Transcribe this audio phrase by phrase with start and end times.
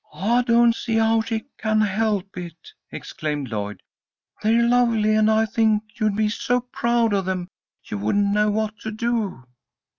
[0.15, 3.83] "I don't see how she can help it!" exclaimed Lloyd.
[4.41, 7.47] "They're lovely, and I think you'd be so proud of them
[7.83, 9.43] you wouldn't know what to do."